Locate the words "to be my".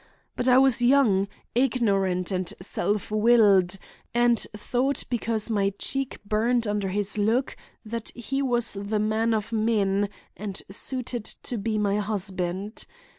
11.25-11.97